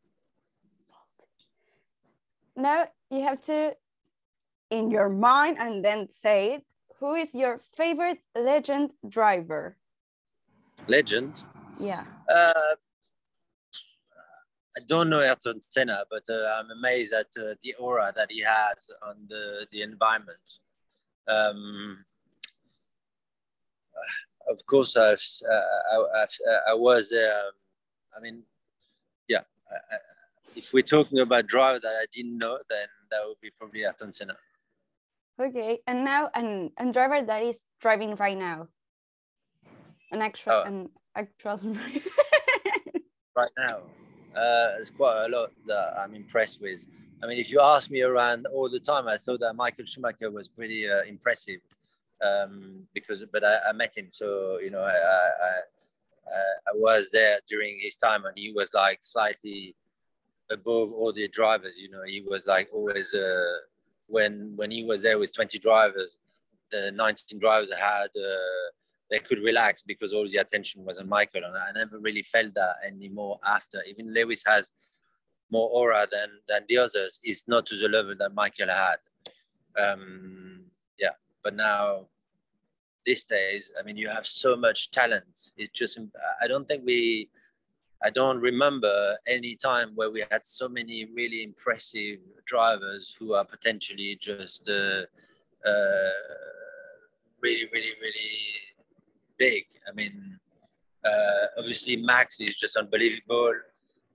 [2.55, 3.75] Now you have to,
[4.69, 6.63] in your mind, and then say it.
[6.99, 9.77] Who is your favorite legend driver?
[10.87, 11.43] Legend.
[11.79, 12.03] Yeah.
[12.27, 12.75] Uh,
[14.75, 18.41] I don't know Ayrton Senna, but uh, I'm amazed at uh, the aura that he
[18.41, 20.59] has on the, the environment.
[21.27, 22.03] Um,
[24.49, 25.55] of course, I've, uh,
[25.93, 27.11] I, I've, uh, I was.
[27.11, 27.51] Um,
[28.15, 28.43] I mean,
[29.27, 29.41] yeah.
[29.71, 29.99] I, I,
[30.55, 34.11] if we're talking about driver that I didn't know, then that would be probably Ayrton
[34.11, 34.35] Senna.
[35.39, 35.79] Okay.
[35.85, 38.67] And now an, an driver that is driving right now.
[40.11, 40.63] An actual Oh.
[40.63, 41.57] an actual
[43.35, 43.79] right now.
[44.35, 46.85] Uh, there's quite a lot that I'm impressed with.
[47.21, 50.31] I mean, if you ask me around all the time, I saw that Michael Schumacher
[50.31, 51.59] was pretty uh, impressive
[52.21, 55.61] um, because, but I, I met him, so you know, I, I,
[56.67, 59.75] I, was there during his time, and he was like slightly
[60.51, 61.75] above all the drivers.
[61.77, 63.57] You know, he was like always uh,
[64.07, 66.17] when when he was there with 20 drivers,
[66.71, 68.09] the 19 drivers had.
[68.15, 68.71] Uh,
[69.09, 72.53] they could relax because all the attention was on Michael, and I never really felt
[72.55, 73.81] that anymore after.
[73.87, 74.71] Even Lewis has
[75.49, 77.19] more aura than than the others.
[77.23, 78.97] It's not to the level that Michael had.
[79.81, 80.65] Um,
[81.47, 82.07] but now
[83.05, 85.53] these days, I mean, you have so much talent.
[85.55, 85.97] It's just
[86.43, 87.29] I don't think we.
[88.03, 93.45] I don't remember any time where we had so many really impressive drivers who are
[93.45, 95.03] potentially just uh,
[95.71, 96.35] uh,
[97.41, 98.37] really, really, really
[99.37, 99.63] big.
[99.89, 100.37] I mean,
[101.05, 103.53] uh, obviously Max is just unbelievable.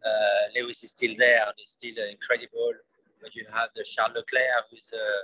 [0.04, 2.72] Uh, Lewis is still there and he's still incredible.
[3.22, 5.22] But you have the Charles Leclerc who's uh,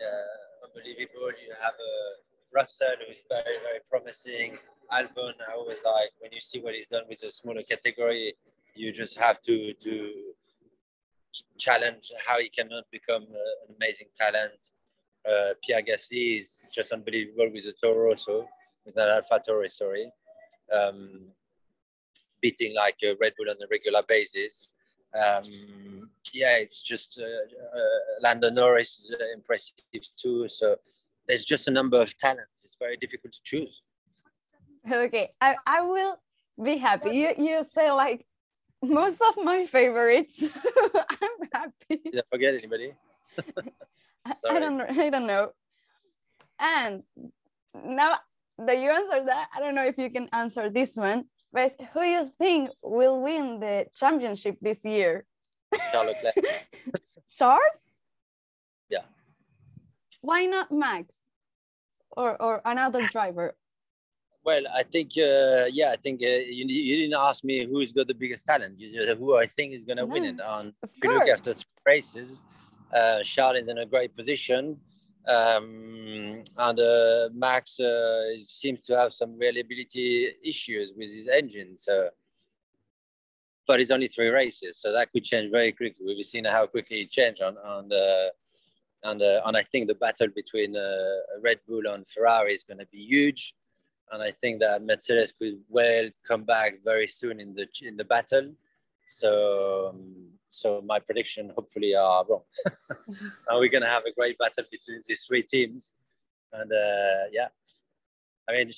[0.00, 1.30] uh, unbelievable.
[1.44, 2.12] You have uh,
[2.54, 4.58] Russell who's very very promising.
[4.92, 8.34] Albon, I always like when you see what he's done with a smaller category,
[8.74, 10.12] you just have to to
[11.58, 14.70] challenge how he cannot become uh, an amazing talent.
[15.28, 18.48] Uh, Pierre Gasly is just unbelievable with the Toro so
[18.84, 20.10] with an AlphaTauri, sorry,
[20.72, 21.26] um,
[22.40, 24.70] beating like uh, Red Bull on a regular basis.
[25.14, 25.99] Um,
[26.32, 27.80] yeah, it's just uh, uh,
[28.22, 29.74] Lando Norris is uh, impressive
[30.20, 30.48] too.
[30.48, 30.76] So
[31.26, 32.62] there's just a number of talents.
[32.64, 33.80] It's very difficult to choose.
[34.90, 36.16] Okay, I, I will
[36.62, 37.10] be happy.
[37.16, 38.26] You you say like
[38.82, 40.42] most of my favorites.
[41.22, 42.00] I'm happy.
[42.04, 42.94] Did I forget anybody?
[44.24, 44.86] I- I don't know.
[44.88, 45.50] I don't know.
[46.58, 47.02] And
[47.74, 48.16] now
[48.58, 51.24] that you answer that, I don't know if you can answer this one.
[51.52, 55.24] But who you think will win the championship this year?
[55.92, 56.68] Charles Leclerc.
[57.36, 57.80] Charles?
[58.88, 59.04] Yeah.
[60.20, 61.14] Why not Max?
[62.10, 63.54] Or or another driver?
[64.42, 68.06] Well, I think, uh, yeah, I think uh, you, you didn't ask me who's got
[68.06, 68.80] the biggest talent.
[68.80, 70.40] You just who I think is going to win it.
[70.40, 71.52] On Of if you look after
[71.86, 72.40] races,
[72.92, 74.78] uh, Charles is in a great position.
[75.28, 81.76] Um, and uh, Max uh, seems to have some reliability issues with his engine.
[81.76, 82.08] So,
[83.70, 86.04] but it's only three races, so that could change very quickly.
[86.04, 88.32] We've seen how quickly it changed on on the
[89.04, 92.80] and uh, and I think the battle between uh, Red Bull and Ferrari is going
[92.84, 93.42] to be huge.
[94.12, 98.08] and I think that Mercedes could well come back very soon in the in the
[98.14, 98.46] battle.
[99.20, 99.30] So,
[99.90, 100.00] um,
[100.60, 102.46] so my prediction hopefully are wrong,
[103.46, 105.92] and we're gonna have a great battle between these three teams.
[106.58, 107.50] And uh, yeah,
[108.48, 108.68] I mean,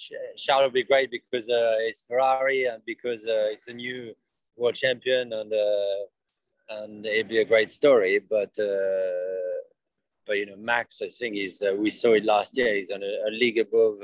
[0.43, 4.15] Charles will be great because uh, it's Ferrari and because uh, it's a new
[4.57, 8.19] world champion, and uh, and it'd be a great story.
[8.19, 9.61] But uh,
[10.27, 12.75] but you know, Max, I think is uh, we saw it last year.
[12.75, 13.99] He's on a, a league above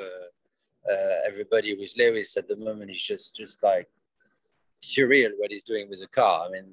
[1.27, 2.91] everybody with Lewis at the moment.
[2.91, 3.89] He's just just like
[4.83, 6.47] surreal what he's doing with the car.
[6.47, 6.67] I mean,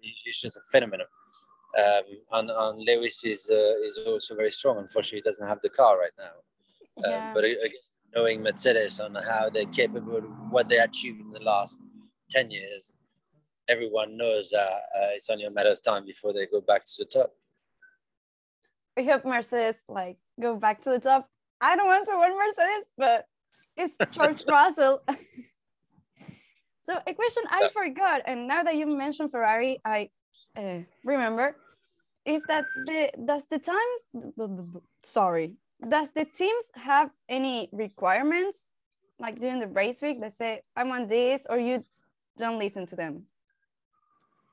[0.00, 1.06] he's just a phenomenon.
[1.76, 4.78] Um, and, and Lewis is uh, is also very strong.
[4.78, 7.04] Unfortunately, he doesn't have the car right now.
[7.04, 7.32] Um, yeah.
[7.34, 7.58] but again,
[8.14, 11.80] knowing Mercedes and how they're capable, what they achieved in the last
[12.34, 12.92] ten years,
[13.68, 16.92] everyone knows that uh, it's only a matter of time before they go back to
[16.98, 17.30] the top.
[18.96, 21.28] We hope Mercedes like go back to the top.
[21.60, 23.26] I don't want to win Mercedes, but
[23.76, 25.02] it's George Russell.
[26.86, 30.10] So a question I forgot, and now that you mentioned Ferrari, I
[30.54, 31.56] uh, remember,
[32.26, 34.00] is that the does the times
[35.02, 35.54] sorry
[35.88, 38.66] does the teams have any requirements
[39.18, 40.20] like during the race week?
[40.20, 41.84] They say I want this, or you
[42.36, 43.26] don't listen to them.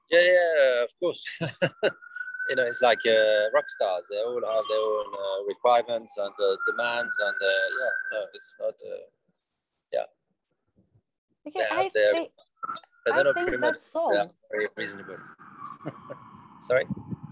[0.09, 1.23] Yeah, yeah, of course.
[1.41, 4.03] you know, it's like uh, rock stars.
[4.09, 8.55] They all have their own uh, requirements and uh, demands, and uh, yeah, no, it's
[8.59, 8.69] not.
[8.69, 9.07] Uh,
[9.93, 10.05] yeah,
[11.47, 12.27] Okay, I, their, I,
[13.11, 14.31] I think that's all.
[14.51, 15.17] very reasonable.
[16.61, 16.85] Sorry.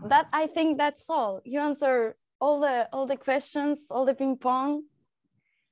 [0.06, 1.42] That I think that's all.
[1.46, 4.84] You answer all the all the questions, all the ping pong.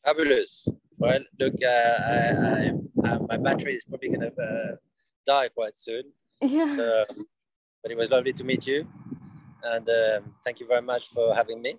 [0.04, 0.68] Fabulous.
[0.98, 2.72] Well, look, uh, I, I,
[3.08, 4.76] uh, my battery is probably gonna uh,
[5.26, 6.04] die quite soon.
[6.42, 6.76] Yeah.
[6.76, 7.06] So,
[7.84, 8.88] but it was lovely to meet you,
[9.64, 11.76] and um, thank you very much for having me.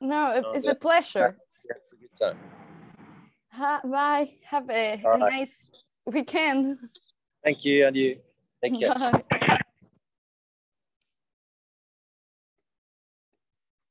[0.00, 1.36] No, it's a pleasure.
[1.68, 2.38] Yeah, a good time.
[3.52, 4.32] Ha, bye.
[4.44, 5.68] Have a, a nice
[6.06, 6.78] weekend.
[7.42, 8.20] Thank you, and you.
[8.60, 8.88] Thank you.
[8.88, 9.24] Bye.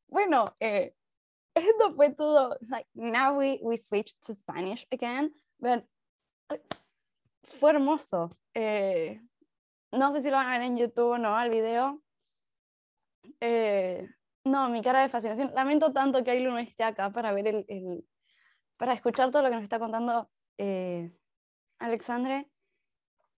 [0.09, 0.89] Bueno, eh,
[1.55, 2.57] esto fue todo.
[2.67, 5.85] Like now we we switch to Spanish again, but
[7.59, 8.29] fue hermoso.
[8.53, 9.19] Eh,
[9.91, 12.01] no sé si lo van a ver en YouTube o no, el video.
[13.39, 14.07] Eh,
[14.45, 15.51] no, mi cara de fascinación.
[15.53, 18.05] Lamento tanto que Ailu no esté acá para ver el, el,
[18.77, 21.11] para escuchar todo lo que nos está contando eh,
[21.79, 22.49] Alexandre.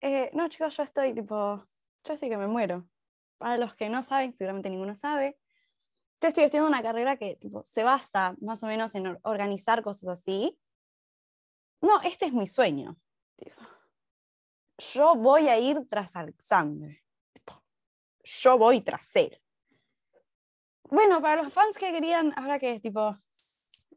[0.01, 1.65] Eh, no, chicos, yo estoy tipo,
[2.03, 2.87] yo sí que me muero.
[3.37, 5.37] Para los que no saben, seguramente ninguno sabe,
[6.21, 10.19] yo estoy estudiando una carrera que tipo, se basa más o menos en organizar cosas
[10.19, 10.57] así.
[11.81, 12.97] No, este es mi sueño.
[14.77, 17.03] yo voy a ir tras Alexandre.
[18.23, 19.39] yo voy tras él.
[20.89, 23.15] Bueno, para los fans que querían, ahora que tipo,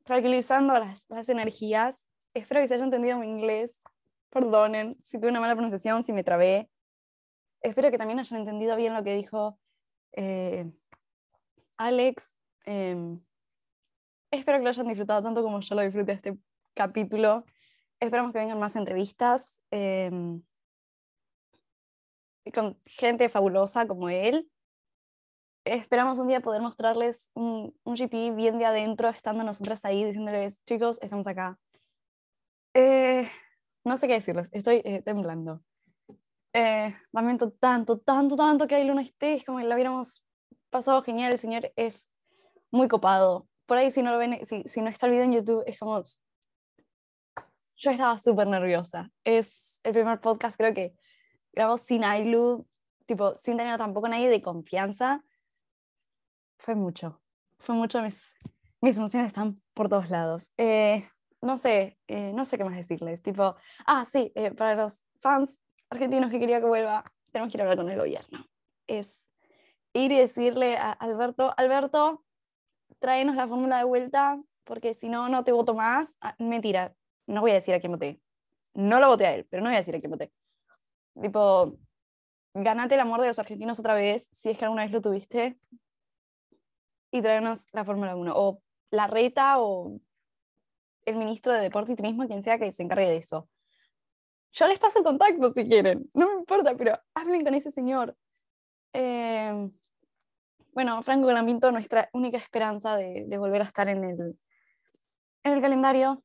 [0.05, 3.81] tranquilizando las, las energías, espero que se haya entendido mi inglés
[4.31, 6.69] perdonen si tuve una mala pronunciación, si me trabé.
[7.61, 9.59] Espero que también hayan entendido bien lo que dijo
[10.13, 10.71] eh,
[11.79, 12.37] Alex.
[12.67, 13.21] Em,
[14.31, 16.37] espero que lo hayan disfrutado tanto como yo lo disfruté este
[16.75, 17.45] capítulo.
[18.01, 20.43] Esperamos que vengan más entrevistas em,
[22.53, 24.51] con gente fabulosa como él.
[25.65, 30.65] Esperamos un día poder mostrarles un, un GP bien de adentro, estando nosotras ahí, diciéndoles,
[30.65, 31.59] chicos, estamos acá.
[32.75, 33.31] Eh,
[33.85, 35.63] no sé qué decirles, estoy eh, temblando.
[36.55, 40.25] Eh, lamento tanto, tanto, tanto que no esté, es como la hubiéramos
[40.71, 42.11] pasado genial, el señor es
[42.71, 43.47] muy copado.
[43.67, 45.79] Por ahí si no lo ven, si, si no está el video en YouTube, es
[45.79, 46.03] como...
[47.77, 49.11] Yo estaba súper nerviosa.
[49.25, 50.95] Es el primer podcast creo que
[51.53, 52.67] grabó sin Ailu,
[53.07, 55.25] tipo, sin tener tampoco nadie de confianza.
[56.59, 57.21] Fue mucho,
[57.59, 58.35] fue mucho, mis,
[58.81, 60.51] mis emociones están por todos lados.
[60.57, 61.09] Eh,
[61.41, 63.23] no sé, eh, no sé qué más decirles.
[63.23, 67.63] Tipo, ah, sí, eh, para los fans argentinos que quería que vuelva, tenemos que ir
[67.63, 68.45] a hablar con el gobierno.
[68.87, 69.28] Es
[69.99, 72.25] ir y decirle a Alberto, Alberto,
[72.99, 76.17] tráenos la fórmula de vuelta, porque si no, no te voto más.
[76.21, 76.95] Ah, mentira,
[77.27, 78.21] no voy a decir a quién voté.
[78.75, 80.33] No lo voté a él, pero no voy a decir a quién voté.
[81.21, 81.77] Tipo,
[82.55, 85.59] ganate el amor de los argentinos otra vez, si es que alguna vez lo tuviste,
[87.11, 89.99] y tráenos la Fórmula 1, o la reta, o
[91.05, 93.49] el ministro de Deporte y Turismo, quien sea que se encargue de eso.
[94.53, 98.17] Yo les paso el contacto si quieren, no me importa, pero hablen con ese señor.
[98.93, 99.71] Eh,
[100.73, 104.39] bueno, Franco Galamito, nuestra única esperanza de, volver a estar en el,
[105.45, 106.23] en el calendario.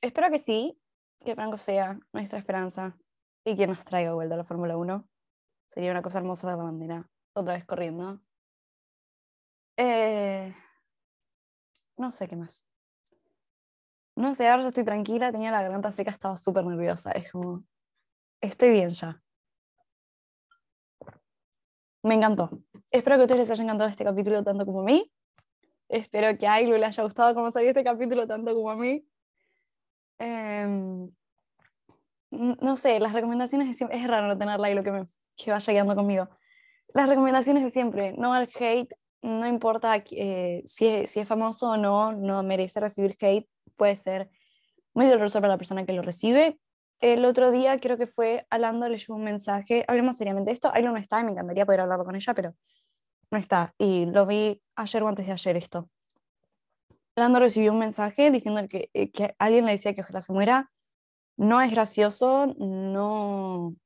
[0.00, 0.78] Espero que sí,
[1.24, 2.96] que Franco sea nuestra esperanza
[3.44, 5.08] y que nos traiga vuelta a la Fórmula 1.
[5.68, 8.20] Sería una cosa hermosa de la bandera, otra vez corriendo.
[9.76, 10.54] Eh,
[11.96, 12.66] no sé qué más.
[14.16, 17.12] no sé, ahora ya estoy tranquila, tenía la garganta seca, estaba súper nerviosa.
[17.12, 17.64] Es como,
[18.40, 19.22] estoy bien ya.
[22.02, 22.50] Me encantó.
[22.90, 25.10] Espero que a ustedes les haya encantado este capítulo tanto como a mí.
[25.88, 29.04] Espero que a Ailu le haya gustado cómo salió este capítulo tanto como a mí.
[30.18, 31.10] Em,
[32.30, 35.72] no sé, las recomendaciones de siempre, es raro no tener Ailu que, me, que vaya
[35.72, 36.28] guiando conmigo.
[36.94, 38.92] Las recomendaciones de siempre, no al hate,
[39.22, 43.96] no importa eh, si, es, si es famoso o no, no merece recibir hate, puede
[43.96, 44.30] ser
[44.94, 46.58] muy doloroso para la persona que lo recibe.
[47.00, 50.70] El otro día creo que fue Alando le llegó un mensaje, hablemos seriamente de esto,
[50.74, 52.54] Ailu no está y me encantaría poder hablar con ella, pero
[53.30, 53.74] no está.
[53.78, 55.88] Y lo vi ayer o antes de ayer esto.
[57.16, 60.70] Lando recibió un mensaje diciendo que, eh, que alguien le decía que ojalá se muera.
[61.36, 63.76] No es gracioso, no,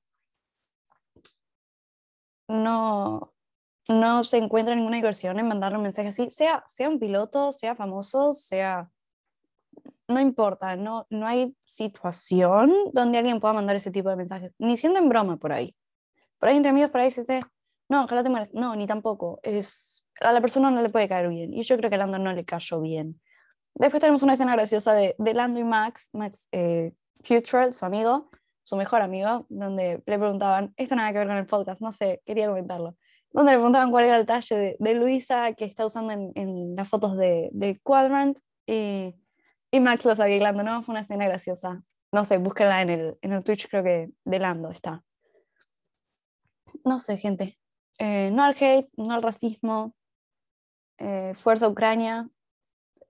[2.49, 3.33] no,
[3.89, 7.75] no se encuentra ninguna diversión en mandarle un mensaje así, sea, sea un piloto, sea
[7.75, 8.91] famoso, sea...
[10.13, 14.77] No importa, no, no hay situación donde alguien pueda mandar ese tipo de mensajes, ni
[14.77, 15.75] siendo en broma por ahí.
[16.39, 17.41] Por ahí entre amigos, por ahí se dice,
[17.89, 18.49] no, ojalá te mueras.
[18.53, 19.41] No, ni tampoco.
[19.43, 21.53] Es, a la persona no le puede caer bien.
[21.53, 23.21] Y yo creo que a Lando no le cayó bien.
[23.75, 26.93] Después tenemos una escena graciosa de, de Lando y Max, Max eh,
[27.23, 28.29] su amigo,
[28.63, 32.21] su mejor amigo, donde le preguntaban, esto nada que ver con el podcast, no sé,
[32.25, 32.97] quería comentarlo,
[33.33, 37.17] donde le preguntaban cuál era el talle de, Luisa que está usando en, las fotos
[37.17, 39.15] de, de Quadrant, y,
[39.73, 40.83] y, Max lo sabía Lando, ¿no?
[40.83, 41.83] Fue una escena graciosa.
[42.13, 45.03] No sé, búsquenla en el, en el Twitch, creo que de Lando está.
[46.85, 47.59] No sé, gente.
[47.99, 49.95] Eh, no al hate, no al racismo,
[50.99, 52.29] eh, fuerza Ucrania,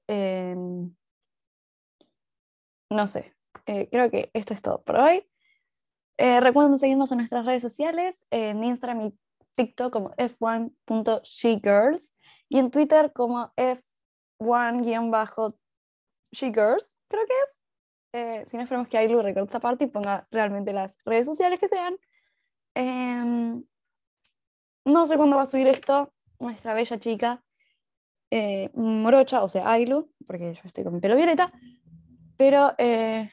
[0.07, 0.95] em,
[2.91, 3.35] no sé,
[3.67, 5.27] eh, creo que esto es todo por hoy.
[6.19, 9.19] recuerden seguirnos en nuestras redes sociales, en Instagram y
[9.57, 12.15] TikTok como f1.shegirls
[12.49, 13.53] y en Twitter como
[16.33, 18.49] f1-shegirls, creo que es.
[18.49, 21.69] si no esperamos que Ailu recorte esta parte y ponga realmente las redes sociales que
[21.69, 21.97] sean.
[22.75, 23.65] Em,
[24.85, 27.43] no sé cuándo va a subir esto, nuestra bella chica
[28.35, 31.53] eh, morocha, o sea, Ailu, porque yo estoy con mi pelo violeta,
[32.39, 33.31] pero eh,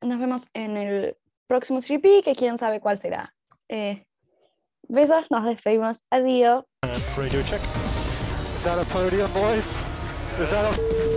[0.00, 3.34] nos vemos en el próximo GP, que quién sabe cuál será.
[3.68, 4.06] Eh,
[4.88, 6.64] besos, nos despedimos, adiós.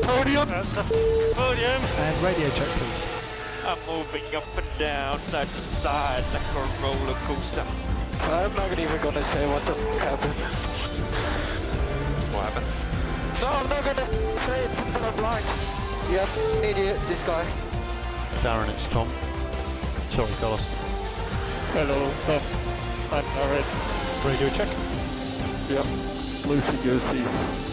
[0.07, 0.47] Radio check.
[0.47, 0.67] Is that a podium, boys?
[0.67, 0.95] Is that a podium?
[1.17, 1.81] That's a podium.
[1.97, 3.01] And radio check, please.
[3.67, 7.65] I'm moving up and down, side to side, like a roller coaster.
[8.21, 10.33] I'm not even gonna say what the happened.
[12.33, 12.65] What happened?
[13.41, 14.71] No, I'm not gonna say it,
[15.03, 15.45] I'm blind.
[16.09, 16.27] Yeah,
[16.63, 17.45] idiot, this guy.
[18.41, 19.09] Darren, it's Tom.
[20.11, 20.61] Sorry, Carlos.
[21.73, 22.41] Hello, Tom.
[23.11, 23.65] I'm Darren.
[24.25, 24.69] Radio check?
[25.69, 25.85] Yep.
[26.47, 27.66] Lucy Goosey.